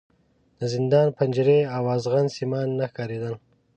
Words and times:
د 0.59 0.61
زندان 0.73 1.07
پنجرې 1.17 1.59
او 1.75 1.83
ازغن 1.95 2.27
سیمان 2.37 2.67
نه 2.79 2.85
ښکارېدل. 2.91 3.33